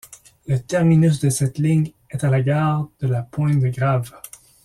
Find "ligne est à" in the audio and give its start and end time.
1.59-2.31